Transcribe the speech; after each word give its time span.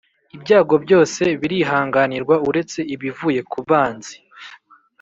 Ibyago 0.35 0.75
byose 0.83 1.23
birihanganirwa, 1.41 2.35
uretse 2.49 2.79
ibivuye 2.93 3.41
ku 3.51 3.59
banzi! 3.69 4.15